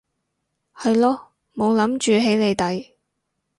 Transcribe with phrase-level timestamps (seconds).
[0.75, 1.21] 係囉
[1.53, 2.95] 冇諗住起你底